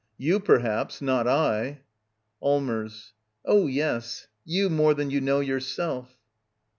You, 0.17 0.39
perhaps. 0.39 0.99
Not 0.99 1.27
I. 1.27 1.81
^^LLMERS. 2.41 3.11
Oh, 3.45 3.67
yes— 3.67 4.27
you 4.57 4.67
more 4.67 4.95
than 4.95 5.11
you 5.11 5.21
know 5.21 5.41
yourself. 5.41 6.17